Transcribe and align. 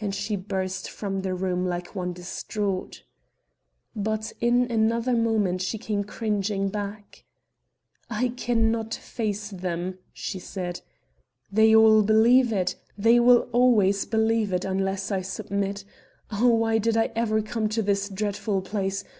And 0.00 0.12
she 0.12 0.34
burst 0.34 0.90
from 0.90 1.20
the 1.22 1.32
room 1.32 1.64
like 1.64 1.94
one 1.94 2.12
distraught. 2.12 3.04
But 3.94 4.32
in 4.40 4.68
another 4.68 5.12
moment 5.14 5.62
she 5.62 5.78
came 5.78 6.02
cringing 6.02 6.70
back. 6.70 7.24
"I 8.10 8.30
can 8.30 8.72
not 8.72 8.92
face 8.92 9.48
them," 9.50 9.98
she 10.12 10.40
said. 10.40 10.80
"They 11.52 11.72
all 11.72 12.02
believe 12.02 12.52
it; 12.52 12.74
they 12.98 13.20
will 13.20 13.48
always 13.52 14.04
believe 14.06 14.52
it 14.52 14.64
unless 14.64 15.12
I 15.12 15.20
submit 15.20 15.84
Oh, 16.32 16.48
why 16.48 16.78
did 16.78 16.96
I 16.96 17.12
ever 17.14 17.40
come 17.40 17.68
to 17.68 17.80
this 17.80 18.08
dreadful 18.08 18.62
place? 18.62 19.04